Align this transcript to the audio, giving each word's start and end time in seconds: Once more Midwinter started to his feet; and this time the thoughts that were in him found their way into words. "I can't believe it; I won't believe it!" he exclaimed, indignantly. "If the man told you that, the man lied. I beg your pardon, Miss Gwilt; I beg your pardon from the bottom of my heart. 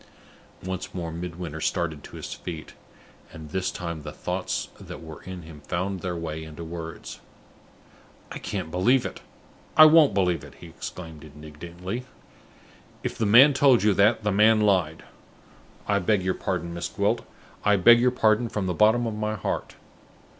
Once 0.63 0.95
more 0.95 1.11
Midwinter 1.11 1.61
started 1.61 2.03
to 2.03 2.15
his 2.15 2.33
feet; 2.33 2.73
and 3.31 3.51
this 3.51 3.69
time 3.69 4.01
the 4.01 4.11
thoughts 4.11 4.69
that 4.79 4.99
were 4.99 5.21
in 5.25 5.43
him 5.43 5.61
found 5.67 5.99
their 5.99 6.15
way 6.15 6.43
into 6.43 6.63
words. 6.63 7.19
"I 8.31 8.39
can't 8.39 8.71
believe 8.71 9.05
it; 9.05 9.21
I 9.77 9.85
won't 9.85 10.15
believe 10.15 10.43
it!" 10.43 10.55
he 10.55 10.65
exclaimed, 10.65 11.23
indignantly. 11.23 12.05
"If 13.03 13.15
the 13.15 13.27
man 13.27 13.53
told 13.53 13.83
you 13.83 13.93
that, 13.93 14.23
the 14.23 14.31
man 14.31 14.61
lied. 14.61 15.03
I 15.87 15.99
beg 15.99 16.23
your 16.23 16.33
pardon, 16.33 16.73
Miss 16.73 16.87
Gwilt; 16.89 17.23
I 17.63 17.75
beg 17.75 17.99
your 17.99 18.09
pardon 18.09 18.49
from 18.49 18.65
the 18.65 18.73
bottom 18.73 19.05
of 19.05 19.13
my 19.13 19.35
heart. 19.35 19.75